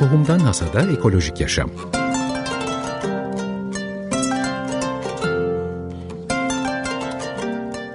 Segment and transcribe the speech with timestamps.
[0.00, 1.70] Tohumdan Hasada Ekolojik Yaşam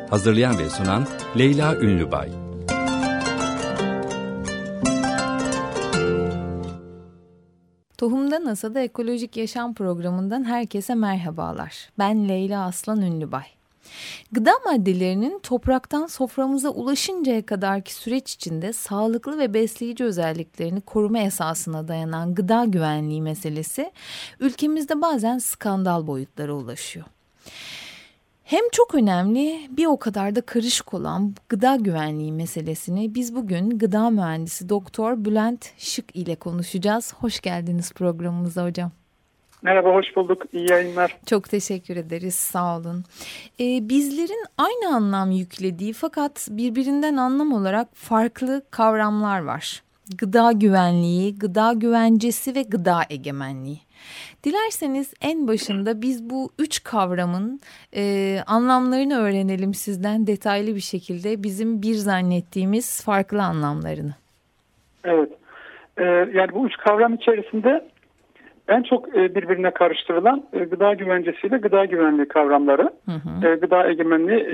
[0.09, 1.07] Hazırlayan ve sunan
[1.37, 2.29] Leyla Ünlübay
[7.97, 11.89] Tohumdan Hasada Ekolojik Yaşam programından herkese merhabalar.
[11.99, 13.54] Ben Leyla Aslan Ünlübay.
[14.35, 22.35] Gıda maddelerinin topraktan soframıza ulaşıncaya kadarki süreç içinde sağlıklı ve besleyici özelliklerini koruma esasına dayanan
[22.35, 23.91] gıda güvenliği meselesi
[24.39, 27.05] ülkemizde bazen skandal boyutlara ulaşıyor.
[28.43, 34.09] Hem çok önemli bir o kadar da karışık olan gıda güvenliği meselesini biz bugün gıda
[34.09, 37.13] mühendisi Doktor Bülent Şık ile konuşacağız.
[37.13, 38.91] Hoş geldiniz programımıza hocam.
[39.65, 40.43] Merhaba, hoş bulduk.
[40.53, 41.17] İyi yayınlar.
[41.25, 43.03] Çok teşekkür ederiz, sağ olun.
[43.59, 49.83] Ee, bizlerin aynı anlam yüklediği fakat birbirinden anlam olarak farklı kavramlar var.
[50.17, 53.79] Gıda güvenliği, gıda güvencesi ve gıda egemenliği.
[54.43, 57.59] Dilerseniz en başında biz bu üç kavramın
[57.95, 64.13] e, anlamlarını öğrenelim sizden detaylı bir şekilde bizim bir zannettiğimiz farklı anlamlarını.
[65.03, 65.29] Evet,
[65.97, 67.89] ee, yani bu üç kavram içerisinde
[68.67, 72.89] en çok e, birbirine karıştırılan e, gıda güvencesiyle gıda güvenliği kavramları.
[73.05, 73.47] Hı hı.
[73.47, 74.45] E, gıda egemenliği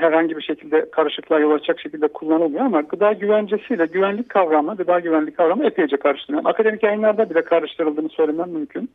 [0.00, 5.36] herhangi bir şekilde karışıklığa yol açacak şekilde kullanılmıyor ama gıda güvencesiyle güvenlik kavramı, gıda güvenlik
[5.36, 6.50] kavramı epeyce karıştırılıyor.
[6.50, 8.90] Akademik yayınlarda bile karıştırıldığını söylemem mümkün.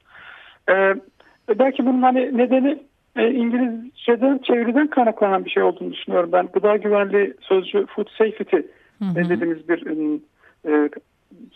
[1.59, 2.79] Belki bunun hani nedeni
[3.17, 6.29] İngilizce'den çeviriden kaynaklanan bir şey olduğunu düşünüyorum.
[6.31, 8.57] Ben gıda güvenliği sözcüğü food safety
[8.99, 9.15] hı hı.
[9.15, 9.85] dediğimiz bir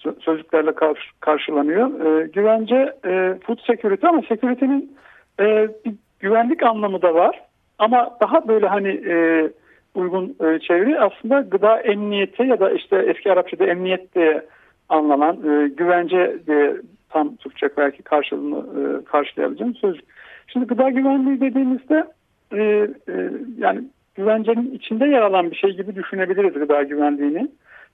[0.05, 2.05] e, sözcüklerle karş, karşılanıyor.
[2.05, 4.97] E, güvence e, food security ama security'nin
[5.39, 7.41] e, bir güvenlik anlamı da var.
[7.79, 9.49] Ama daha böyle hani e,
[9.95, 14.45] uygun e, çeviri aslında gıda emniyeti ya da işte eski Arapçada emniyet diye
[14.89, 16.75] anlanan e, güvence diye
[17.09, 20.05] tam Türkçe belki karşılığını e, karşılayabileceğim sözcük.
[20.47, 22.07] Şimdi gıda güvenliği dediğimizde
[22.53, 23.83] e, e, yani
[24.15, 27.51] güvencenin içinde yer alan bir şey gibi düşünebiliriz gıda güvenliğini.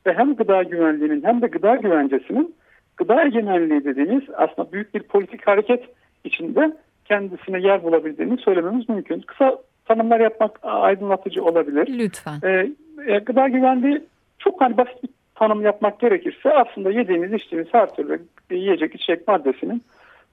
[0.08, 2.56] Ve hem gıda güvenliğinin hem de gıda güvencesinin
[2.98, 5.84] gıda egemenliği dediğimiz aslında büyük bir politik hareket
[6.24, 9.22] içinde kendisine yer bulabildiğini söylememiz mümkün.
[9.22, 12.00] Kısa tanımlar yapmak aydınlatıcı olabilir.
[12.00, 12.40] Lütfen.
[12.44, 12.70] Ee,
[13.08, 14.02] e, gıda güvenliği
[14.40, 19.84] çok hani basit bir tanım yapmak gerekirse aslında yediğimiz içtiğimiz her türlü yiyecek içecek maddesinin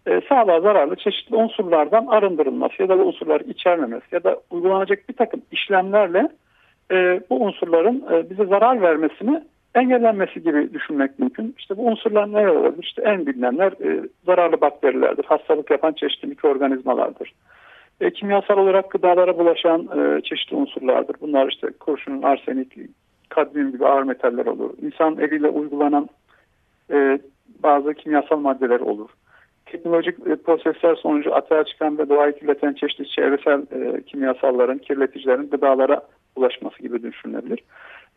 [0.06, 5.15] e, sağlığa zararlı çeşitli unsurlardan arındırılması ya da bu unsurları içermemesi ya da uygulanacak bir
[5.15, 6.29] takım işlemlerle
[6.91, 9.43] e, bu unsurların e, bize zarar vermesini
[9.75, 11.55] engellenmesi gibi düşünmek mümkün.
[11.59, 12.83] İşte bu unsurlar neler olabilir?
[12.83, 17.33] İşte en bilinenler e, zararlı bakterilerdir, hastalık yapan çeşitli mikroorganizmalardır.
[18.01, 21.17] E, kimyasal olarak gıdalara bulaşan e, çeşitli unsurlardır.
[21.21, 22.73] Bunlar işte kurşun, arsenik,
[23.29, 24.71] kadmiyum gibi ağır metaller olur.
[24.83, 26.09] İnsan eliyle uygulanan
[26.91, 27.19] e,
[27.62, 29.11] bazı kimyasal maddeler olur.
[29.67, 36.01] Teknolojik e, prosesler sonucu atığa çıkan ve doğayı kirleten çeşitli çevresel e, kimyasalların, kirleticilerin gıdalara
[36.37, 37.59] ulaşması gibi düşünülebilir.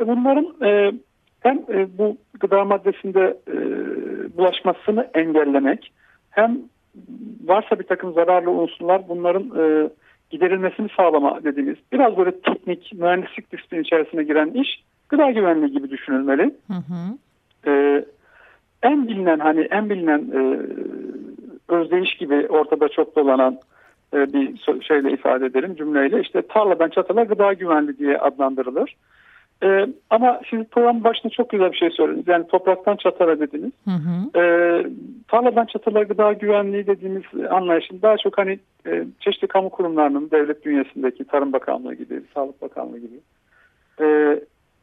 [0.02, 0.92] E, bunların e,
[1.40, 3.58] hem e, bu gıda maddesinde e,
[4.38, 5.92] bulaşmasını engellemek
[6.30, 6.58] hem
[7.46, 9.90] varsa bir takım zararlı unsurlar bunların e,
[10.30, 16.56] giderilmesini sağlama dediğimiz biraz böyle teknik mühendislik disiplin içerisine giren iş gıda güvenliği gibi düşünülmeli.
[16.68, 17.18] Hı hı.
[17.72, 18.06] E,
[18.84, 20.60] en bilinen hani en bilinen e,
[21.68, 23.60] özdeyiş gibi ortada çok dolanan
[24.14, 28.96] e, bir şeyle ifade edelim cümleyle işte tarladan çatala gıda güvenliği diye adlandırılır.
[29.64, 32.28] Ee, ama siz programın başında çok güzel bir şey söylediniz.
[32.28, 33.72] Yani topraktan çatala dediniz.
[33.86, 34.40] Hı hı.
[34.40, 34.86] Ee,
[35.28, 41.26] tarladan çatala gıda güvenliği dediğimiz anlayışın daha çok hani e, çeşitli kamu kurumlarının devlet bünyesindeki
[41.26, 43.20] Tarım Bakanlığı gibi, Sağlık Bakanlığı gibi
[44.02, 44.40] e,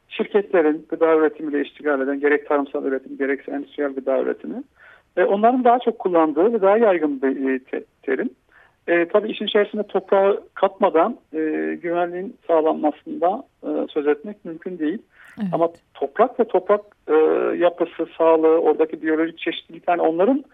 [0.08, 4.62] şirketlerin gıda üretimiyle iştigal eden gerek tarımsal üretim gerekse endüstriyel gıda üretimi
[5.16, 8.30] e, onların daha çok kullandığı ve daha yaygın bir e, terim.
[8.88, 11.38] E, tabii işin içerisinde toprağı katmadan e,
[11.82, 14.98] güvenliğin sağlanmasında e, söz etmek mümkün değil.
[15.38, 15.48] Evet.
[15.52, 17.14] Ama toprak ve toprak e,
[17.56, 20.44] yapısı, sağlığı, oradaki biyolojik çeşitlilik yani onların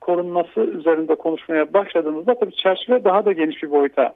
[0.00, 4.14] korunması üzerinde konuşmaya başladığımızda tabii çerçeve daha da geniş bir boyuta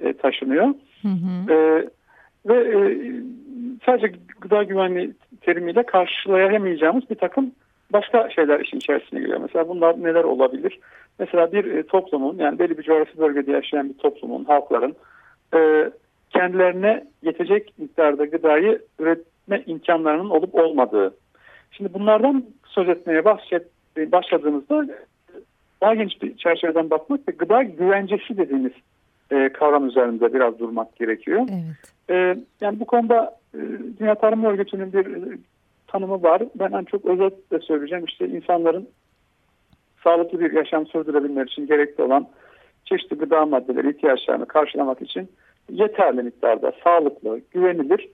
[0.00, 0.66] e, taşınıyor.
[1.02, 1.52] Hı hı.
[1.52, 1.88] E,
[2.46, 2.78] ve e,
[3.86, 7.52] sadece gıda güvenliği terimiyle karşılayamayacağımız bir takım
[7.92, 9.40] başka şeyler işin içerisine giriyor.
[9.40, 10.78] Mesela bunlar neler olabilir?
[11.18, 14.96] Mesela bir e, toplumun yani belli bir coğrafi bölgede yaşayan bir toplumun, halkların
[15.54, 15.90] e,
[16.30, 21.14] kendilerine yetecek miktarda gıdayı üretme imkanlarının olup olmadığı.
[21.70, 23.24] Şimdi bunlardan söz etmeye
[23.96, 24.86] başladığımızda
[25.80, 28.72] daha geniş bir çerçeveden bakmak ve gıda güvencesi dediğimiz
[29.30, 31.46] e, kavram üzerinde biraz durmak gerekiyor.
[31.50, 32.10] Evet.
[32.10, 33.58] E, yani bu konuda e,
[34.00, 35.06] Dünya Tarım Örgütü'nün bir
[35.86, 36.42] tanımı var.
[36.54, 38.04] Ben en çok özetle söyleyeceğim.
[38.04, 38.88] İşte insanların
[40.04, 42.26] sağlıklı bir yaşam sürdürebilmeleri için gerekli olan
[42.84, 45.28] çeşitli gıda maddeleri ihtiyaçlarını karşılamak için
[45.70, 48.08] yeterli miktarda sağlıklı, güvenilir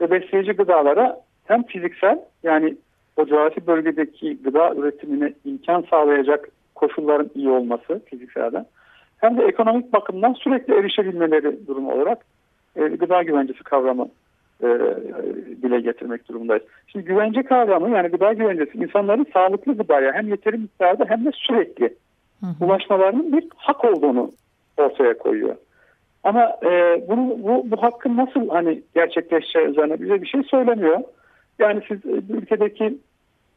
[0.00, 2.76] ve besleyici gıdalara hem fiziksel yani
[3.16, 8.66] o coğrafi bölgedeki gıda üretimine imkan sağlayacak koşulların iyi olması fizikselden
[9.18, 12.24] hem de ekonomik bakımdan sürekli erişebilmeleri durumu olarak
[12.76, 14.08] e, gıda güvencesi kavramı
[14.62, 14.68] e,
[15.62, 16.62] dile getirmek durumundayız.
[16.86, 21.94] Şimdi güvence kavramı yani gıda güvencesi insanların sağlıklı gıdaya hem yeteri miktarda hem de sürekli
[22.40, 22.64] hı hı.
[22.64, 24.32] ulaşmalarının bir hak olduğunu
[24.76, 25.56] ortaya koyuyor.
[26.24, 31.00] Ama e, bunu, bu, bu hakkın nasıl hani gerçekleşeceği üzerine bize bir şey söylemiyor.
[31.58, 32.98] Yani siz e, ülkedeki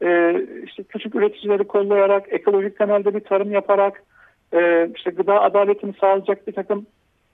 [0.02, 4.02] e, işte küçük üreticileri kollayarak, ekolojik temelde bir tarım yaparak,
[4.54, 6.86] e, işte gıda adaletini sağlayacak bir takım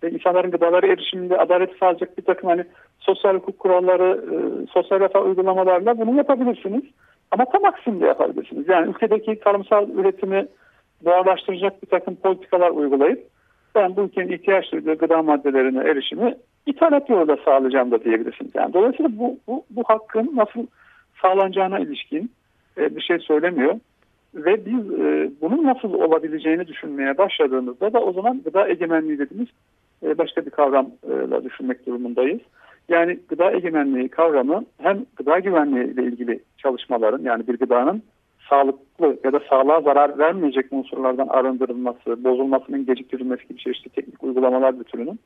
[0.02, 2.64] e, insanların gıdaları erişiminde adalet sağlayacak bir takım hani
[2.98, 6.82] sosyal hukuk kuralları, e, sosyal refah uygulamalarla bunu yapabilirsiniz.
[7.30, 8.68] Ama tam aksini de yapabilirsiniz.
[8.68, 10.46] Yani ülkedeki tarımsal üretimi
[11.04, 13.26] doğallaştıracak bir takım politikalar uygulayıp
[13.74, 16.34] ben bu ülkenin ihtiyaç duyduğu gıda maddelerine erişimi
[16.66, 18.50] ithalat yoluyla sağlayacağım da diyebilirsiniz.
[18.54, 20.66] Yani dolayısıyla bu, bu, bu hakkın nasıl
[21.22, 22.30] sağlanacağına ilişkin
[22.78, 23.80] e, bir şey söylemiyor.
[24.34, 29.48] Ve biz e, bunun nasıl olabileceğini düşünmeye başladığımızda da o zaman gıda egemenliği dediğimiz
[30.02, 32.40] e, başka bir kavramla düşünmek durumundayız.
[32.88, 38.02] Yani gıda egemenliği kavramı hem gıda güvenliği ile ilgili çalışmaların yani bir gıdanın
[38.50, 45.20] sağlıklı ya da sağlığa zarar vermeyecek unsurlardan arındırılması, bozulmasının geciktirilmesi gibi çeşitli teknik uygulamalar bütününün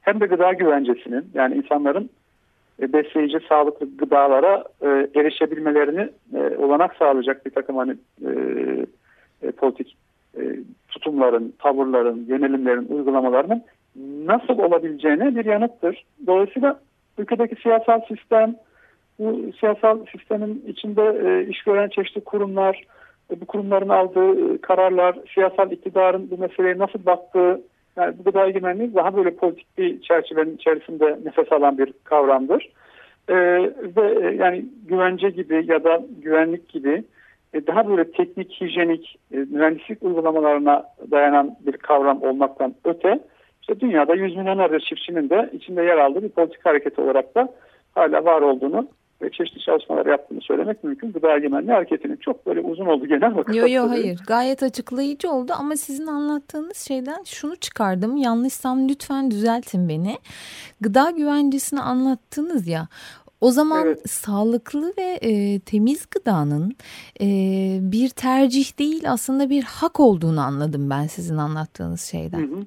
[0.00, 2.10] hem de gıda güvencesinin yani insanların
[2.82, 4.88] e, besleyici sağlıklı gıdalara e,
[5.20, 7.96] erişebilmelerini e, olanak sağlayacak bir takım hani
[8.26, 8.30] e,
[9.42, 9.96] e, politik
[10.38, 10.42] e,
[10.88, 13.62] tutumların, tavırların, yönelimlerin, uygulamalarının
[13.96, 16.04] nasıl olabileceğine bir yanıttır.
[16.26, 16.80] Dolayısıyla
[17.18, 18.54] ülkedeki siyasal sistem,
[19.18, 22.84] bu siyasal sistemin içinde e, iş gören çeşitli kurumlar,
[23.32, 27.60] e, bu kurumların aldığı e, kararlar, siyasal iktidarın bu meseleye nasıl baktığı,
[27.96, 32.68] yani bu gıda egemenliği daha böyle politik bir çerçevenin içerisinde nefes alan bir kavramdır.
[33.28, 33.34] E,
[33.96, 37.04] ve e, yani güvence gibi ya da güvenlik gibi
[37.66, 43.20] daha böyle teknik, hijyenik, mühendislik uygulamalarına dayanan bir kavram olmaktan öte,
[43.70, 47.48] işte dünyada yüz milyonlarca çiftçinin de içinde yer aldığı bir politik hareket olarak da
[47.94, 48.88] hala var olduğunu
[49.22, 51.12] ve çeşitli çalışmalar yaptığını söylemek mümkün.
[51.12, 53.58] Gıda egemenliği hareketinin çok böyle uzun oldu genel bakımdan.
[53.58, 58.16] Yok yok hayır gayet açıklayıcı oldu ama sizin anlattığınız şeyden şunu çıkardım.
[58.16, 60.14] Yanlışsam lütfen düzeltin beni.
[60.80, 62.88] Gıda güvencesini anlattınız ya
[63.40, 64.10] o zaman evet.
[64.10, 66.72] sağlıklı ve e, temiz gıdanın
[67.20, 67.26] e,
[67.80, 72.38] bir tercih değil aslında bir hak olduğunu anladım ben sizin anlattığınız şeyden.
[72.38, 72.60] Hı hı.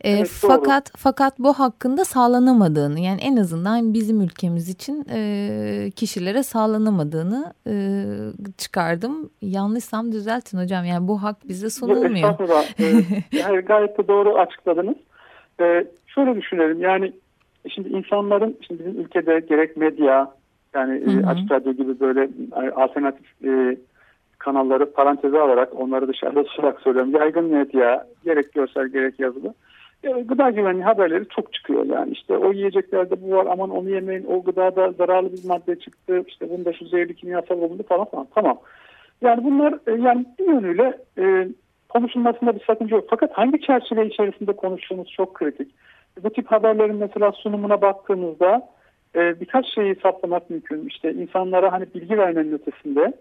[0.00, 0.98] E, evet, fakat doğru.
[0.98, 7.74] fakat bu hakkında sağlanamadığını yani en azından bizim ülkemiz için e, kişilere sağlanamadığını e,
[8.58, 9.30] çıkardım.
[9.42, 12.30] Yanlışsam düzeltin hocam yani bu hak bize sunulmuyor.
[12.30, 12.64] Estağfurullah.
[12.80, 14.96] ee, gayet de doğru açıkladınız.
[15.60, 17.12] Ee, şöyle düşünelim yani
[17.64, 20.34] e şimdi insanların şimdi bizim ülkede gerek medya
[20.74, 21.26] yani hı hı.
[21.26, 22.28] açık radyo gibi böyle
[22.76, 23.76] alternatif e,
[24.38, 27.12] kanalları paranteze alarak onları dışarıda tutarak söylüyorum.
[27.12, 29.54] Yaygın medya gerek görsel gerek yazılı.
[30.04, 34.26] E, gıda güvenliği haberleri çok çıkıyor yani işte o yiyeceklerde bu var aman onu yemeyin
[34.28, 38.58] o gıdada zararlı bir madde çıktı işte bunda şu zehirli kimyasal bulundu falan falan tamam.
[39.22, 41.48] Yani bunlar e, yani bir yönüyle e,
[41.88, 43.06] konuşulmasında bir sakınca yok.
[43.10, 45.70] Fakat hangi çerçeve içerisinde konuştuğumuz çok kritik
[46.22, 48.68] bu tip haberlerin mesela sunumuna baktığımızda
[49.16, 50.86] e, birkaç şeyi saptamak mümkün.
[50.88, 53.12] İşte insanlara hani bilgi vermenin ötesinde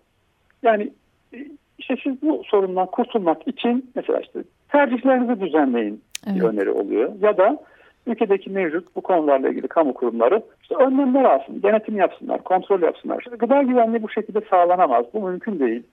[0.63, 0.93] yani
[1.33, 1.37] e,
[1.77, 6.37] işte siz bu sorundan kurtulmak için mesela işte tercihlerinizi düzenleyin evet.
[6.37, 7.11] bir öneri oluyor.
[7.21, 7.57] Ya da
[8.07, 13.21] ülkedeki mevcut bu konularla ilgili kamu kurumları işte önlemler alsın, denetim yapsınlar, kontrol yapsınlar.
[13.23, 15.05] Şimdi gıda güvenliği bu şekilde sağlanamaz.
[15.13, 15.83] Bu mümkün değil.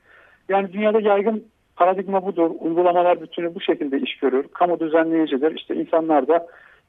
[0.48, 1.44] Yani dünyada yaygın
[1.76, 2.50] paradigma budur.
[2.60, 4.44] Uygulamalar bütünü bu şekilde iş görür.
[4.54, 5.54] Kamu düzenleyicidir.
[5.56, 6.46] İşte insanlar da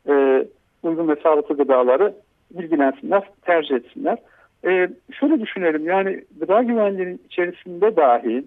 [0.10, 0.46] e,
[0.84, 2.14] uygun ve sağlıklı gıdaları
[2.52, 4.18] bilgilensinler, tercih etsinler.
[4.66, 4.90] E,
[5.20, 8.44] şöyle düşünelim yani gıda güvenliğinin içerisinde dahi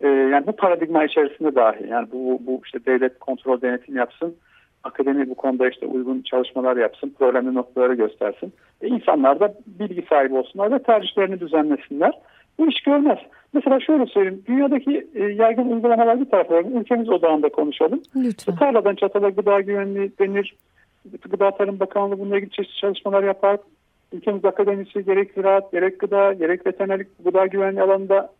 [0.00, 4.36] e, yani bu paradigma içerisinde dahi yani bu, bu işte devlet kontrol denetim yapsın,
[4.84, 8.52] akademi bu konuda işte uygun çalışmalar yapsın, problemli noktaları göstersin.
[8.80, 12.12] E, insanlar da bilgi sahibi olsunlar ve tercihlerini düzenlesinler.
[12.58, 13.18] Bu iş görmez.
[13.54, 14.42] Mesela şöyle söyleyeyim.
[14.46, 18.02] Dünyadaki e, yaygın uygulamalar bir tarafa ülkemiz odağında konuşalım.
[18.16, 18.56] Lütfen.
[18.56, 20.54] Tarladan çatala gıda güvenliği denir.
[21.30, 23.56] Gıda Tarım Bakanlığı bununla ilgili çeşitli çalışmalar yapar.
[24.12, 28.32] Ülkemiz akademisi gerek ziraat, gerek gıda, gerek veterinerlik gıda güvenliği alanında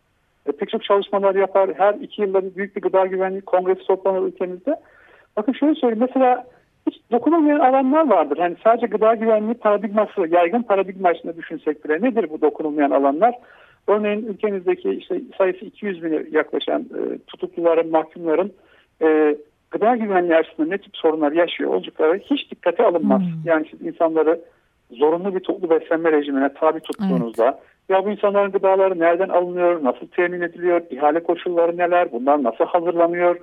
[0.45, 1.69] e, pek çok çalışmalar yapar.
[1.77, 4.75] Her iki yılda bir büyük bir gıda güvenliği kongresi toplanır ülkemizde.
[5.37, 6.07] Bakın şöyle söyleyeyim.
[6.07, 6.45] Mesela
[6.87, 8.37] hiç dokunulmayan alanlar vardır.
[8.37, 13.35] Hani sadece gıda güvenliği paradigması, yaygın paradigma içinde düşünsek bile nedir bu dokunulmayan alanlar?
[13.87, 18.53] Örneğin ülkemizdeki işte sayısı 200 bine yaklaşan e, tutukluların, mahkumların
[19.01, 19.37] e,
[19.71, 23.21] gıda güvenliği açısından ne tip sorunlar yaşıyor oldukları hiç dikkate alınmaz.
[23.21, 23.29] Hmm.
[23.45, 24.41] Yani siz insanları
[24.91, 27.59] zorunlu bir toplu beslenme rejimine tabi tuttuğunuzda evet.
[27.89, 33.39] ya bu insanların gıdaları nereden alınıyor, nasıl temin ediliyor, ihale koşulları neler, bunlar nasıl hazırlanıyor,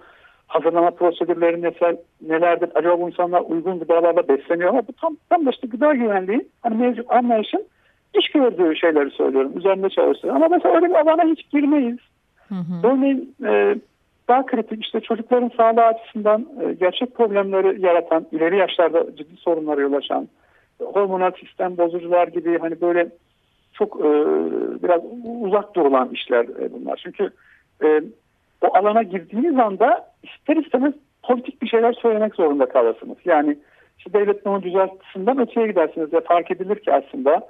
[0.47, 5.51] hazırlama prosedürleri neler, nelerdir, acaba bu insanlar uygun gıdalarla besleniyor ama bu tam, tam da
[5.51, 7.67] işte gıda güvenliği hani mevcut anlayışın
[8.19, 10.35] iş gördüğü şeyleri söylüyorum, üzerinde çalışıyor.
[10.35, 11.99] Ama mesela öyle bir alana hiç girmeyiz.
[12.49, 12.87] Hı hı.
[12.87, 13.77] Örneğin e,
[14.29, 19.93] daha kritik işte çocukların sağlığı açısından e, gerçek problemleri yaratan, ileri yaşlarda ciddi sorunlara yol
[19.93, 20.29] açan,
[20.79, 23.09] hormonal sistem bozucular gibi hani böyle
[23.73, 24.09] çok e,
[24.83, 25.01] biraz
[25.41, 27.01] uzak durulan işler e, bunlar.
[27.05, 27.31] Çünkü
[27.85, 28.03] e,
[28.61, 33.19] o alana girdiğiniz anda ister istemez politik bir şeyler söylemek zorunda kalırsınız.
[33.25, 33.59] Yani
[33.99, 37.49] işte devlet bunu düzeltisinden öteye gidersiniz ve fark edilir ki aslında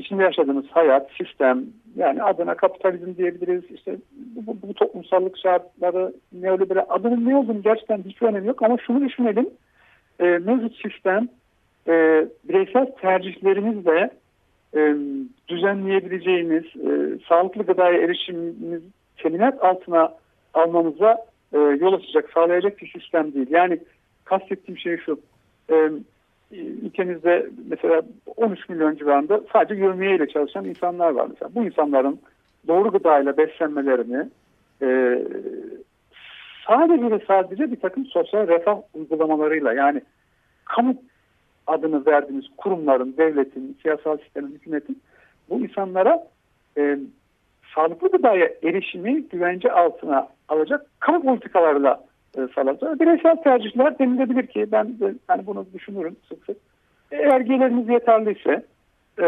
[0.00, 1.64] içinde yaşadığımız hayat, sistem
[1.96, 3.62] yani adına kapitalizm diyebiliriz.
[3.70, 3.96] İşte
[4.36, 9.08] bu, bu, bu toplumsallık şartları neoliberal adının ne olduğunu gerçekten hiçbir önemi yok ama şunu
[9.08, 9.50] düşünelim.
[10.20, 11.28] E, mevcut sistem
[11.88, 14.10] e, bireysel tercihlerimizle
[14.76, 14.94] e,
[15.48, 18.82] düzenleyebileceğimiz e, sağlıklı gıdaya erişimimiz
[19.16, 20.12] teminat altına
[20.54, 23.46] almamıza e, yol açacak, sağlayacak bir sistem değil.
[23.50, 23.78] Yani
[24.24, 25.20] kastettiğim şey şu.
[25.70, 25.90] E,
[26.52, 28.02] ülkemizde mesela
[28.36, 31.26] 13 milyon civarında sadece yövmiye çalışan insanlar var.
[31.30, 32.20] Mesela bu insanların
[32.68, 34.28] doğru gıdayla beslenmelerini
[34.82, 35.18] e,
[36.66, 40.02] sadece sadece bir takım sosyal refah uygulamalarıyla yani
[40.64, 40.94] kamu
[41.66, 45.02] adını verdiğimiz kurumların, devletin, siyasal sistemin, hükümetin
[45.50, 46.26] bu insanlara
[46.78, 46.98] e,
[47.74, 52.04] sağlıklı gıdaya erişimi güvence altına alacak kamu politikalarıyla
[52.38, 53.00] e, sağlayacak.
[53.00, 54.94] Bireysel tercihler denilebilir ki ben
[55.28, 56.56] yani bunu düşünürüm sık sık.
[57.12, 58.64] Eğer geliriniz yeterliyse
[59.18, 59.26] e,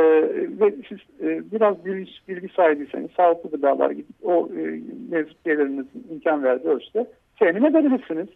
[0.60, 4.80] ve siz e, biraz bilgi, bilgi sahibiyseniz sağlıklı gıdalar gibi o e,
[5.10, 7.06] mevcut gelirinizin imkan verdiği ölçüde
[7.38, 8.28] temin edebilirsiniz.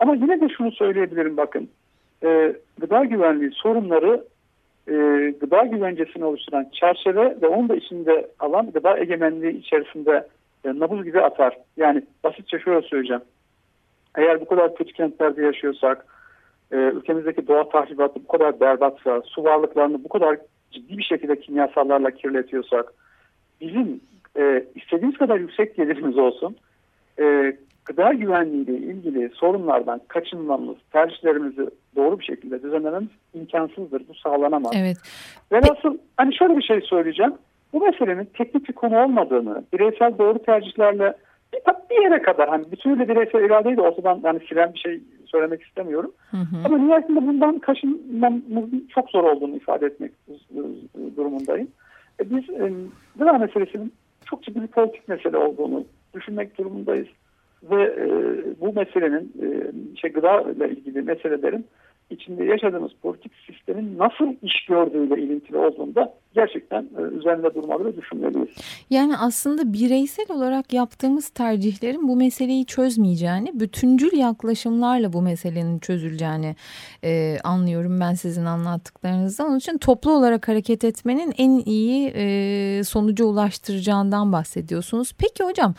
[0.00, 1.68] Ama yine de şunu söyleyebilirim bakın
[2.24, 4.24] e, gıda güvenliği sorunları
[4.88, 4.94] e,
[5.40, 10.26] gıda güvencesini oluşturan çerçeve ve onun da içinde alan gıda egemenliği içerisinde
[10.64, 11.58] e, nabız gibi atar.
[11.76, 13.22] Yani basitçe şöyle söyleyeceğim.
[14.16, 16.06] Eğer bu kadar kötü kentlerde yaşıyorsak,
[16.72, 20.38] e, ülkemizdeki doğa tahribatı bu kadar berbatsa, su varlıklarını bu kadar
[20.70, 22.92] ciddi bir şekilde kimyasallarla kirletiyorsak,
[23.60, 24.00] bizim
[24.38, 26.56] e, istediğimiz kadar yüksek gelirimiz olsun,
[27.20, 34.02] e, gıda güvenliği ile ilgili sorunlardan kaçınmamız, tercihlerimizi doğru bir şekilde düzenlememiz imkansızdır.
[34.08, 34.72] Bu sağlanamaz.
[34.76, 34.96] Evet.
[35.52, 37.34] Ve nasıl hani şöyle bir şey söyleyeceğim.
[37.72, 41.14] Bu meselenin teknik bir konu olmadığını, bireysel doğru tercihlerle
[41.52, 41.60] bir,
[41.90, 46.12] bir yere kadar hani bütünüyle bireysel iradeyi de ortadan yani silen bir şey söylemek istemiyorum.
[46.30, 46.56] Hı hı.
[46.64, 50.12] Ama nihayetinde bundan kaçınmamızın çok zor olduğunu ifade etmek
[51.16, 51.68] durumundayım.
[52.20, 52.72] E biz e,
[53.18, 53.92] gıda meselesinin
[54.24, 55.84] çok ciddi bir politik mesele olduğunu
[56.14, 57.08] düşünmek durumundayız
[57.70, 58.06] ve e,
[58.60, 59.46] bu meselenin e,
[59.96, 61.66] şey gıda ile ilgili meselelerin
[62.10, 68.48] içinde yaşadığımız politik sistemin nasıl iş gördüğüyle ilintili olduğunda gerçekten e, üzerinde durmalı ve düşünmeliyiz.
[68.90, 76.56] Yani aslında bireysel olarak yaptığımız tercihlerin bu meseleyi çözmeyeceğini, bütüncül yaklaşımlarla bu meselenin çözüleceğini
[77.04, 79.48] e, anlıyorum ben sizin anlattıklarınızdan.
[79.48, 85.12] Onun için toplu olarak hareket etmenin en iyi e, sonuca ulaştıracağından bahsediyorsunuz.
[85.18, 85.74] Peki hocam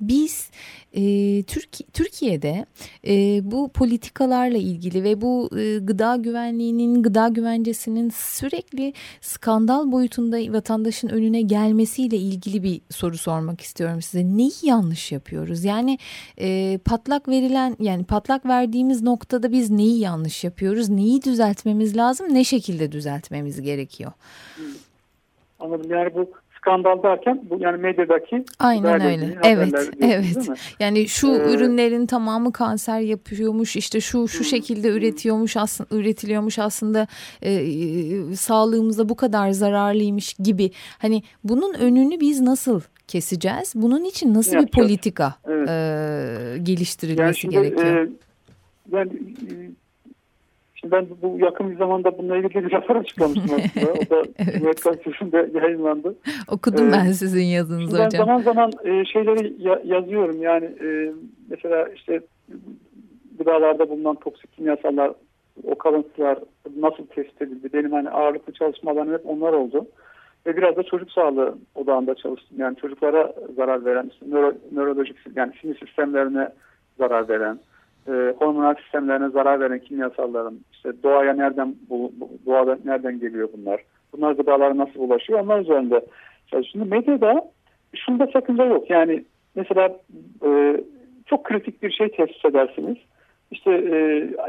[0.00, 0.50] biz
[0.92, 1.02] e,
[1.42, 2.66] Türkiye, Türkiye'de
[3.06, 11.08] e, bu politikalarla ilgili ve bu e, gıda güvenliğinin, gıda güvencesinin sürekli skandal boyutunda vatandaşın
[11.08, 14.24] önüne gelmesiyle ilgili bir soru sormak istiyorum size.
[14.24, 15.64] Neyi yanlış yapıyoruz?
[15.64, 15.98] Yani
[16.38, 20.88] e, patlak verilen, yani patlak verdiğimiz noktada biz neyi yanlış yapıyoruz?
[20.88, 22.34] Neyi düzeltmemiz lazım?
[22.34, 24.12] Ne şekilde düzeltmemiz gerekiyor?
[25.60, 25.90] Anladım.
[25.90, 26.30] Yani bu
[26.60, 29.38] skandal derken bu yani medyadaki Aynen öyle.
[29.44, 29.90] Evet.
[30.00, 30.48] Evet.
[30.80, 33.76] Yani şu ee, ürünlerin tamamı kanser yapıyormuş.
[33.76, 37.06] işte şu şu şekilde üretiyormuş aslında üretiliyormuş aslında
[37.42, 40.70] e, e, sağlığımıza bu kadar zararlıymış gibi.
[40.98, 43.72] Hani bunun önünü biz nasıl keseceğiz?
[43.74, 45.68] Bunun için nasıl bir politika evet.
[45.68, 48.06] e, geliştirilmesi yani şimdi, gerekiyor?
[48.06, 48.10] E,
[48.92, 49.10] yani
[50.80, 53.92] Şimdi ben bu yakın bir zamanda bununla ilgili bir rapor açıklamıştım aslında.
[53.92, 54.52] O da evet.
[54.52, 56.14] Cumhuriyet Gazetesi'nde yayınlandı.
[56.48, 58.10] Okudum ee, ben sizin yazınızı hocam.
[58.12, 60.42] Ben zaman zaman e, şeyleri ya, yazıyorum.
[60.42, 61.12] Yani e,
[61.50, 62.20] mesela işte
[63.38, 65.12] gıdalarda bulunan toksik kimyasallar,
[65.64, 66.38] o kalıntılar
[66.76, 67.68] nasıl tespit edildi?
[67.72, 69.86] Benim hani ağırlıklı çalışmalarım hep onlar oldu.
[70.46, 72.56] Ve biraz da çocuk sağlığı odağında çalıştım.
[72.60, 76.48] Yani çocuklara zarar veren, işte nöro, nörolojik yani sinir sistemlerine
[76.98, 77.58] zarar veren,
[78.08, 82.12] e, hormonal sistemlerine zarar veren kimyasalların işte doğaya nereden bu,
[82.46, 83.80] doğada nereden geliyor bunlar?
[84.12, 85.40] Bunlar gıdalara nasıl ulaşıyor?
[85.40, 86.00] Onlar üzerinde
[86.46, 86.64] çalışıyor.
[86.72, 87.50] Şimdi medyada
[87.94, 88.90] şunda sakınca yok.
[88.90, 89.96] Yani mesela
[90.44, 90.80] e,
[91.26, 92.96] çok kritik bir şey tesis edersiniz.
[93.50, 93.96] İşte e,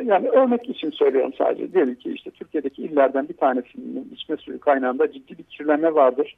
[0.04, 1.74] yani örnek için söylüyorum sadece.
[1.74, 6.38] Diyelim ki işte Türkiye'deki illerden bir tanesinin içme suyu kaynağında ciddi bir kirlenme vardır.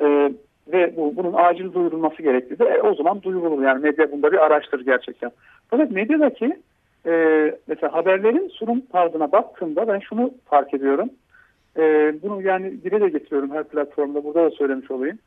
[0.00, 0.32] E,
[0.72, 3.62] ve bu, bunun acil duyurulması gerektiği de e, o zaman duyurulur.
[3.62, 5.30] Yani medya bunda bir araştır gerçekten.
[5.68, 6.56] Fakat medyadaki
[7.06, 7.12] e,
[7.66, 11.10] mesela haberlerin sunum tarzına baktığımda ben şunu fark ediyorum.
[11.76, 14.24] E, bunu yani dile de getiriyorum her platformda.
[14.24, 15.18] Burada da söylemiş olayım.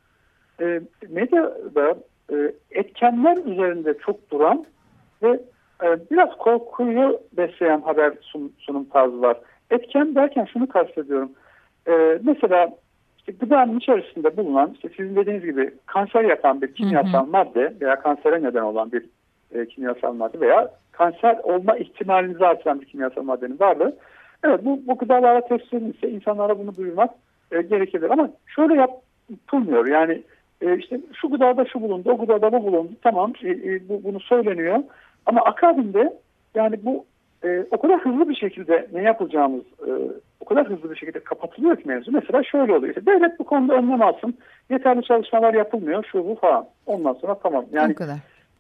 [0.62, 1.96] E, medyada
[2.32, 4.66] e, etkenler üzerinde çok duran
[5.24, 5.40] ve
[5.84, 9.38] e, biraz korkuyu besleyen haber sun, sunum tarzı var.
[9.72, 11.32] Etken derken şunu kastediyorum.
[11.88, 12.70] E, mesela
[13.18, 18.44] işte gıdanın içerisinde bulunan işte sizin dediğiniz gibi kanser yapan bir kimyasal madde veya kansere
[18.44, 19.06] neden olan bir
[19.54, 23.96] e, kimyasal madde veya kanser olma ihtimalinizi artıran bir kimyasal maddenin varlığı.
[24.44, 27.12] Evet bu, bu gıdalara test edilmişse insanlara bunu duyurmak
[27.52, 28.10] e, gerekebilir.
[28.10, 28.74] Ama şöyle
[29.30, 29.88] yapılmıyor.
[29.88, 30.22] Yani
[30.62, 32.92] e, işte şu gıdada şu bulundu, o gıdada bu bulundu.
[33.02, 34.80] Tamam e, e, bu, bunu söyleniyor.
[35.26, 36.14] Ama akabinde
[36.56, 37.06] yani bu
[37.44, 39.92] e, o kadar hızlı bir şekilde ne yapacağımız e,
[40.40, 42.12] o kadar hızlı bir şekilde kapatılıyor ki mevzu.
[42.12, 42.96] Mesela şöyle oluyor.
[42.96, 44.38] İşte devlet bu konuda önlem alsın.
[44.70, 46.06] Yeterli çalışmalar yapılmıyor.
[46.12, 46.66] Şu bu falan.
[46.86, 47.66] Ondan sonra tamam.
[47.72, 47.96] Yani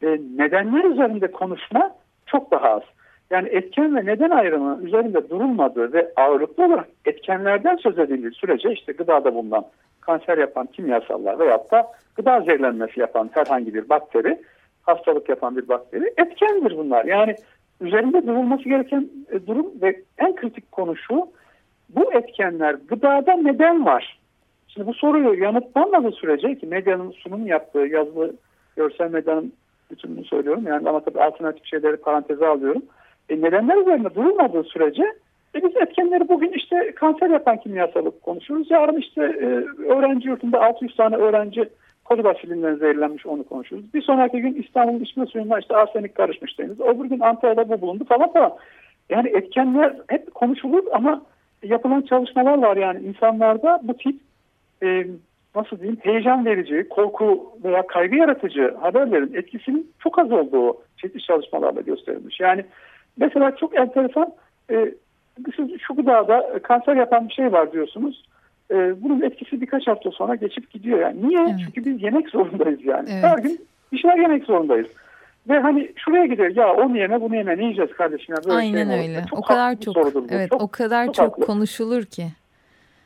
[0.03, 2.82] e, nedenler üzerinde konuşma çok daha az.
[3.29, 8.94] Yani etken ve neden ayrımı üzerinde durulmadığı ve ağırlıklı olarak etkenlerden söz edildiği sürece işte
[8.94, 9.65] gıdada bulunan
[10.01, 14.41] kanser yapan kimyasallar veyahut da gıda zehirlenmesi yapan herhangi bir bakteri,
[14.82, 17.06] hastalık yapan bir bakteri etkendir bunlar.
[17.06, 17.36] Yani
[17.82, 21.27] üzerinde durulması gereken e, durum ve en kritik konu şu,
[21.89, 24.20] bu etkenler gıdada neden var?
[24.68, 28.36] Şimdi bu soruyu yanıtlanmadığı sürece ki medyanın sunum yaptığı yazılı
[28.75, 29.53] görsel medyanın
[29.91, 30.63] bütününü söylüyorum.
[30.67, 32.81] Yani ama tabii alternatif şeyleri paranteze alıyorum.
[33.29, 35.03] E, nedenler üzerinde durulmadığı sürece
[35.55, 38.72] e, biz etkenleri bugün işte kanser yapan kimyasalı konuşuyoruz.
[38.72, 39.46] Yarın işte e,
[39.84, 41.69] öğrenci yurtunda 600 tane öğrenci
[42.05, 43.93] kolibasilinden zehirlenmiş onu konuşuyoruz.
[43.93, 46.79] Bir sonraki gün İstanbul'un içme suyunda işte arsenik karışmış deniz.
[46.79, 48.53] Öbür gün Antalya'da bu bulundu falan falan.
[49.10, 51.21] Yani etkenler hep konuşulur ama
[51.63, 54.21] yapılan çalışmalar var yani insanlarda bu tip
[54.84, 55.06] e,
[55.56, 61.82] nasıl diyeyim heyecan verici, korku veya kaygı yaratıcı haberlerin etkisinin çok az olduğu çeşitli çalışmalarla
[61.82, 62.40] gösterilmiş.
[62.40, 62.66] Yani
[63.18, 64.34] mesela çok enteresan
[64.72, 64.92] e,
[65.56, 68.26] siz şu gıdada kanser yapan bir şey var diyorsunuz.
[68.72, 71.00] E, bunun etkisi birkaç hafta sonra geçip gidiyor.
[71.00, 71.40] Yani niye?
[71.42, 71.60] Evet.
[71.66, 73.10] Çünkü biz yemek zorundayız yani.
[73.12, 73.24] Evet.
[73.24, 74.88] Her gün bir şeyler yemek zorundayız.
[75.50, 79.00] Ve hani şuraya gidiyor ya onu yeme bunu yeme ne yiyeceğiz kardeşim böyle Aynen şey
[79.00, 79.26] öyle.
[79.30, 79.98] Çok o kadar çok
[80.30, 82.26] evet çok, o kadar çok, çok konuşulur ki.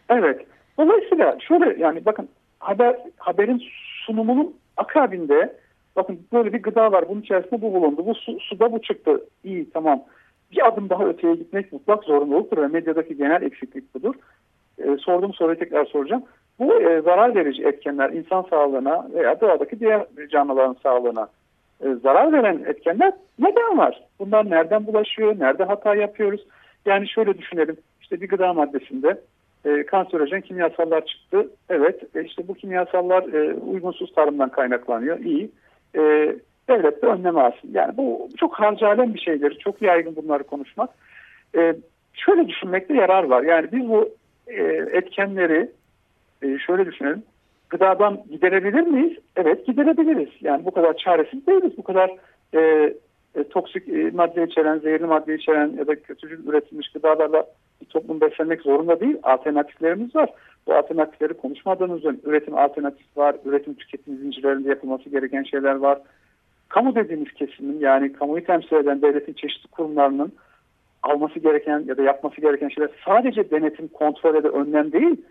[0.10, 0.46] Evet.
[0.78, 3.64] Dolayısıyla şöyle yani bakın haber haberin
[4.06, 5.54] sunumunun akabinde
[5.96, 8.06] bakın böyle bir gıda var bunun içerisinde bu bulundu.
[8.06, 9.26] Bu su, suda bu çıktı.
[9.44, 10.04] İyi tamam.
[10.52, 14.16] Bir adım daha öteye gitmek mutlak zorunluluktur ve medyadaki genel eksiklik budur.
[14.78, 16.24] E, sorduğum soruyu tekrar soracağım.
[16.60, 21.28] Bu e, zarar verici etkenler insan sağlığına veya doğadaki diğer canlıların sağlığına
[21.84, 24.04] e, zarar veren etkenler neden var?
[24.20, 25.40] Bunlar nereden bulaşıyor?
[25.40, 26.46] Nerede hata yapıyoruz?
[26.86, 27.78] Yani şöyle düşünelim.
[28.02, 29.22] İşte bir gıda maddesinde
[29.66, 31.48] e, kanserojen kimyasallar çıktı.
[31.70, 35.20] Evet e, işte bu kimyasallar e, uygunsuz tarımdan kaynaklanıyor.
[35.20, 35.52] İyi.
[35.96, 36.02] E,
[36.70, 37.70] devlet de önlem alsın.
[37.74, 39.60] Yani bu çok harcalen bir şeydir.
[39.60, 40.90] Çok yaygın bunları konuşmak.
[42.14, 43.44] Şöyle düşünmekte yarar var.
[43.44, 44.10] Yani biz bu
[44.92, 45.72] etkenleri
[46.66, 47.24] şöyle düşünelim.
[47.70, 49.18] Gıdadan giderebilir miyiz?
[49.36, 50.30] Evet giderebiliriz.
[50.42, 51.78] Yani bu kadar çaresiz değiliz.
[51.78, 52.12] Bu kadar
[53.36, 57.46] e, toksik e, madde içeren, zehirli madde içeren ya da kötücül üretilmiş gıdalarla
[57.84, 59.18] bir toplum beslenmek zorunda değil.
[59.24, 60.30] Alternatiflerimiz var.
[60.68, 63.36] Bu alternatifleri konuşmadığımız üzere üretim alternatif var.
[63.46, 66.00] Üretim tüketim zincirlerinde yapılması gereken şeyler var.
[66.70, 70.34] Kamu dediğimiz kesimin yani kamuyu temsil eden devletin çeşitli kurumlarının
[71.04, 75.22] alması gereken ya da yapması gereken şeyler sadece denetim, kontrol ya da önlem değil.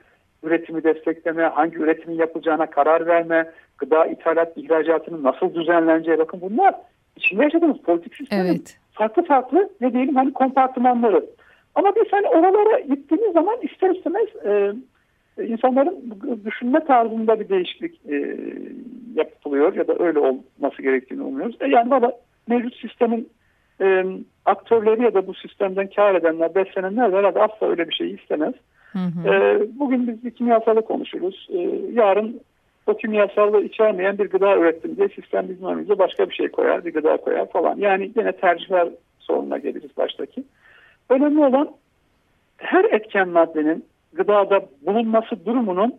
[0.42, 6.74] Üretimi destekleme, hangi üretimin yapılacağına karar verme, gıda ithalat ihracatının nasıl düzenleneceği bakın bunlar
[7.16, 8.78] içinde yaşadığımız politik sistemin evet.
[8.92, 11.26] farklı farklı ne diyelim hani kompartımanları.
[11.74, 14.72] Ama biz hani oralara gittiğimiz zaman ister istemez e,
[15.46, 18.36] insanların düşünme tarzında bir değişiklik e,
[19.14, 21.56] yapılıyor ya da öyle olması gerektiğini umuyoruz.
[21.60, 22.12] E, yani valla
[22.48, 23.28] mevcut sistemin
[23.80, 24.04] e,
[24.44, 28.54] aktörleri ya da bu sistemden kar edenler, beslenenler herhalde asla öyle bir şey istemez.
[28.92, 29.28] Hı hı.
[29.28, 31.48] E, bugün biz bir kimyasalı konuşuruz.
[31.52, 31.58] E,
[31.92, 32.40] yarın
[32.86, 36.94] o kimyasallı içermeyen bir gıda ürettim diye sistem bizim önümüze başka bir şey koyar, bir
[36.94, 37.76] gıda koyar falan.
[37.78, 40.44] Yani yine tercihler sorununa geliriz baştaki.
[41.08, 41.70] Önemli olan
[42.56, 45.94] her etken maddenin gıdada bulunması durumunun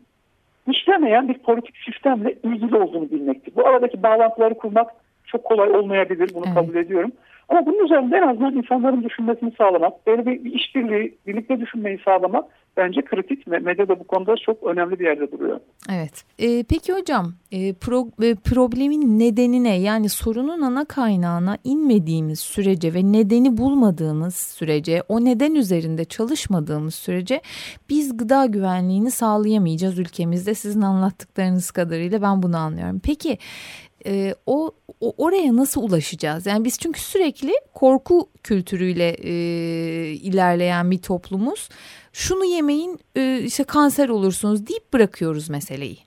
[0.68, 3.56] işlemeyen bir politik sistemle ilgili olduğunu bilmektir.
[3.56, 4.92] Bu aradaki bağlantıları kurmak
[5.26, 6.34] çok kolay olmayabilir.
[6.34, 6.56] Bunu evet.
[6.56, 7.12] kabul ediyorum.
[7.50, 12.46] Ama bunun üzerinde en azından insanların düşünmesini sağlamak, böyle bir işbirliği, birlikte düşünmeyi sağlamak
[12.78, 13.48] bence kritik.
[13.48, 15.60] Medya da bu konuda çok önemli bir yerde duruyor.
[15.92, 16.24] Evet.
[16.40, 23.12] Ee, peki hocam e, pro, e, problemin nedenine yani sorunun ana kaynağına inmediğimiz sürece ve
[23.12, 27.42] nedeni bulmadığımız sürece o neden üzerinde çalışmadığımız sürece
[27.90, 33.02] biz gıda güvenliğini sağlayamayacağız ülkemizde sizin anlattıklarınız kadarıyla ben bunu anlıyorum.
[33.04, 33.38] Peki
[34.06, 36.46] e, o, o oraya nasıl ulaşacağız?
[36.46, 39.34] Yani biz çünkü sürekli korku kültürüyle e,
[40.14, 41.70] ilerleyen bir toplumuz.
[42.14, 45.98] Şunu yemeyin e, işte kanser olursunuz deyip bırakıyoruz meseleyi.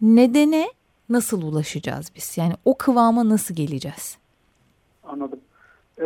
[0.00, 0.66] Nedene
[1.08, 2.38] nasıl ulaşacağız biz?
[2.38, 4.18] Yani o kıvama nasıl geleceğiz?
[5.04, 5.40] Anladım.
[6.00, 6.04] Ee,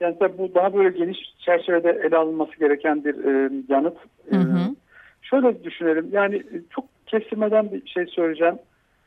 [0.00, 3.96] yani tabii bu daha böyle geniş çerçevede ele alınması gereken bir e, yanıt.
[4.30, 4.58] Hı hı.
[4.58, 4.74] Ee,
[5.22, 6.08] şöyle düşünelim.
[6.12, 8.58] Yani çok kestirmeden bir şey söyleyeceğim.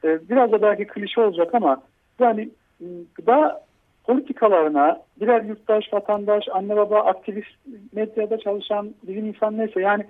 [0.04, 1.82] Ee, biraz da belki klişe olacak ama
[2.20, 2.50] yani
[2.82, 3.64] ıı, gıda
[4.04, 7.48] politikalarına birer yurttaş, vatandaş, anne baba, aktivist,
[7.94, 10.06] medyada çalışan bilim insan neyse yani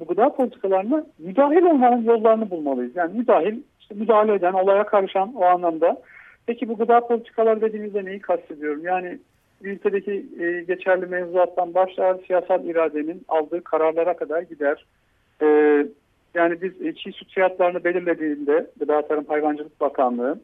[0.00, 2.96] bu gıda politikalarına müdahil olmanın yollarını bulmalıyız.
[2.96, 6.02] Yani müdahil, işte müdahale eden, olaya karışan o anlamda.
[6.46, 8.84] Peki bu gıda politikaları dediğimizde neyi kastediyorum?
[8.84, 9.18] Yani
[9.62, 14.84] ülkedeki e, geçerli mevzuattan başlar, siyasal iradenin aldığı kararlara kadar gider.
[15.42, 15.46] E,
[16.34, 20.40] yani biz e, çiğ süt fiyatlarını belirlediğinde Gıda Tarım Hayvancılık Bakanlığı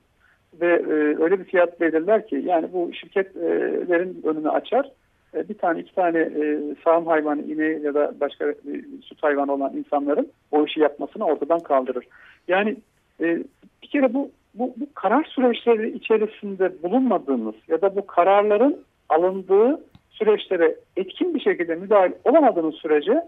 [0.60, 4.90] ve e, öyle bir fiyat belirler ki yani bu şirketlerin önünü açar.
[5.34, 9.52] E, bir tane iki tane e, sağım hayvanı ineği ya da başka bir süt hayvanı
[9.52, 12.04] olan insanların o işi yapmasını ortadan kaldırır.
[12.48, 12.76] Yani
[13.20, 13.42] e,
[13.82, 20.74] bir kere bu, bu, bu karar süreçleri içerisinde bulunmadığımız ya da bu kararların alındığı süreçlere
[20.96, 23.22] etkin bir şekilde müdahil olamadığımız sürece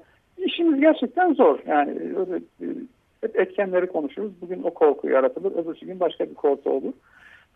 [0.44, 1.59] işimiz gerçekten zor.
[1.66, 2.66] Yani öyle, e,
[3.20, 4.33] hep etkenleri konuşuruz.
[4.40, 6.92] Bugün o korku yaratılır, öbürsü gün başka bir korku olur.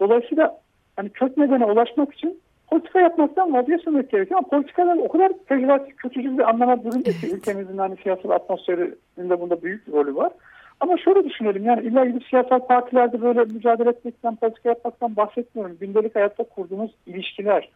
[0.00, 0.58] Dolayısıyla
[0.96, 4.38] hani kök nedene ulaşmak için politika yapmaktan vazgeçmemek gerekiyor.
[4.38, 9.62] Ama politikalar o kadar pejoratif, kötücül bir anlama büründü ki ülkemizin hani siyasal atmosferinde bunda
[9.62, 10.32] büyük bir rolü var.
[10.80, 15.76] Ama şöyle düşünelim yani illa gidip siyasal partilerde böyle mücadele etmekten, politika yapmaktan bahsetmiyorum.
[15.80, 17.68] Gündelik hayatta kurduğumuz ilişkiler,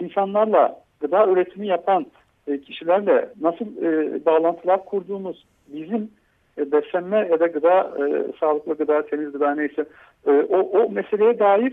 [0.00, 2.06] insanlarla gıda üretimi yapan
[2.48, 6.10] e, kişilerle nasıl e, bağlantılar kurduğumuz, bizim
[6.58, 9.84] e, beslenme ya da gıda, e, sağlıklı gıda, temiz gıda neyse
[10.26, 11.72] e, o, o meseleye dair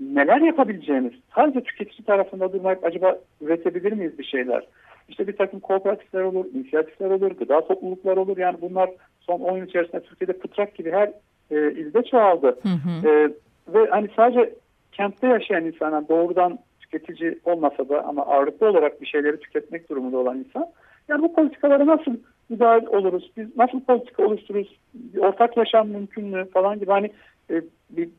[0.00, 4.66] neler yapabileceğimiz, sadece tüketici tarafında durmak acaba üretebilir miyiz bir şeyler?
[5.08, 8.38] İşte bir takım kooperatifler olur, inisiyatifler olur, gıda topluluklar olur.
[8.38, 11.12] Yani bunlar son 10 yıl içerisinde Türkiye'de pıtrak gibi her
[11.50, 12.46] e, ilde çoğaldı.
[12.62, 13.08] Hı hı.
[13.08, 13.30] E,
[13.74, 14.54] ve hani sadece
[14.92, 16.58] kentte yaşayan insanlar doğrudan
[16.90, 20.66] tüketici olmasa da ama ağırlıklı olarak bir şeyleri tüketmek durumunda olan insan.
[21.08, 22.16] Yani bu politikalara nasıl
[22.48, 23.30] müdahil oluruz?
[23.36, 24.76] Biz nasıl politika oluştururuz?
[24.94, 27.10] Bir ortak yaşam mümkün mü falan gibi hani
[27.50, 27.62] e,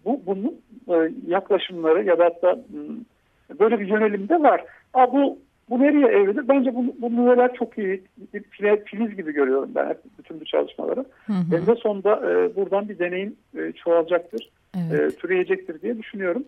[0.06, 4.66] bu bunun e, yaklaşımları ya da hatta hmm, böyle bir yönelim de var.
[4.94, 6.48] Aa, bu bu nereye evrilir?
[6.48, 8.04] Bence bu, bu nüveler çok iyi.
[8.34, 8.44] Bir
[8.86, 11.06] filiz gibi görüyorum ben hep bütün bu çalışmaları.
[11.26, 11.56] Hı hı.
[11.56, 14.50] En de sonunda e, buradan bir deneyim e, çoğalacaktır.
[14.78, 15.14] Evet.
[15.14, 16.44] E, türeyecektir diye düşünüyorum.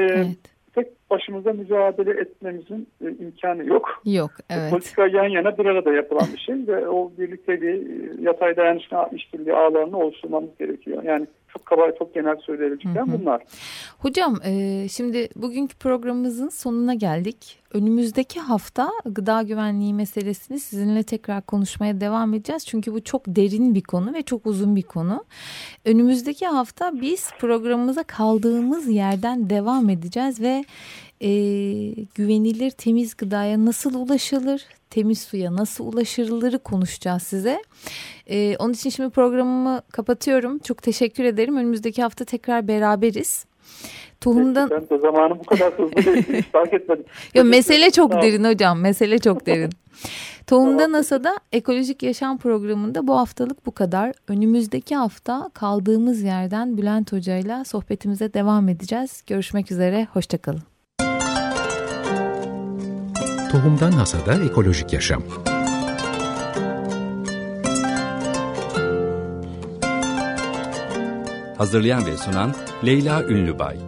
[0.00, 4.02] E, evet tek başımıza mücadele etmemizin e, imkanı yok.
[4.04, 4.70] Yok, evet.
[4.70, 9.10] Politika yan yana bir arada yapılan bir şey ve o birlikte bir e, yatay dayanışma
[9.12, 11.02] işbirliği ağlarını oluşturmamız gerekiyor.
[11.02, 13.42] Yani çok kaba çok genel söyleyebileceğim bunlar.
[13.98, 17.58] Hocam e, şimdi bugünkü programımızın sonuna geldik.
[17.72, 22.66] Önümüzdeki hafta gıda güvenliği meselesini sizinle tekrar konuşmaya devam edeceğiz.
[22.66, 25.24] Çünkü bu çok derin bir konu ve çok uzun bir konu.
[25.84, 30.64] Önümüzdeki hafta biz programımıza kaldığımız yerden devam edeceğiz ve
[31.20, 31.30] e,
[32.14, 37.62] güvenilir temiz gıdaya nasıl ulaşılır, temiz suya nasıl ulaşılırı konuşacağız size.
[38.26, 40.58] E, onun için şimdi programımı kapatıyorum.
[40.58, 41.56] Çok teşekkür ederim.
[41.56, 43.44] Önümüzdeki hafta tekrar beraberiz.
[44.20, 44.70] Tohumdan...
[44.70, 46.42] Ben de zamanı bu kadar hızlı değil.
[46.52, 47.04] fark etmedim.
[47.34, 48.80] Yo, mesele çok derin hocam.
[48.80, 49.70] Mesele çok derin.
[50.46, 50.92] Tohumda tamam.
[50.92, 54.12] NASA'da Ekolojik Yaşam Programı'nda bu haftalık bu kadar.
[54.28, 59.22] Önümüzdeki hafta kaldığımız yerden Bülent Hoca'yla sohbetimize devam edeceğiz.
[59.26, 60.62] Görüşmek üzere, hoşçakalın.
[63.52, 65.22] Tohumdan Hasada Ekolojik Yaşam
[71.58, 72.54] Hazırlayan ve sunan
[72.86, 73.87] Leyla Ünlübay